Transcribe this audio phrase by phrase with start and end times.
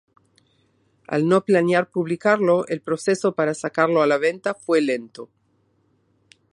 [1.07, 5.29] Al no planear publicarlo, el proceso para sacarlo a la venta fue lento.